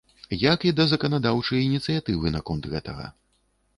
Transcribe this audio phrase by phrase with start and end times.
[0.43, 3.05] Як і да заканадаўчай ініцыятывы наконт гэтага.